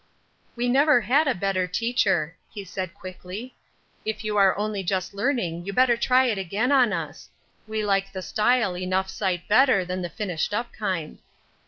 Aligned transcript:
"We 0.55 0.67
never 0.67 1.01
had 1.01 1.27
a 1.27 1.35
better 1.35 1.67
teacher," 1.67 2.35
he 2.49 2.65
said, 2.65 2.95
quickly. 2.95 3.55
"If 4.03 4.23
you 4.23 4.35
are 4.35 4.57
only 4.57 4.81
just 4.81 5.13
learning 5.13 5.67
you 5.67 5.73
better 5.73 5.95
try 5.95 6.25
it 6.25 6.39
again 6.39 6.71
on 6.71 6.91
us; 6.91 7.29
we 7.67 7.85
like 7.85 8.11
the 8.11 8.23
style 8.23 8.75
enough 8.75 9.11
sight 9.11 9.47
better 9.47 9.85
than 9.85 10.01
the 10.01 10.09
finished 10.09 10.55
up 10.55 10.73
kind." 10.73 11.19